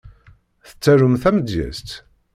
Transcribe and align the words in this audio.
Tettarum 0.67 1.15
tamedyezt? 1.21 1.89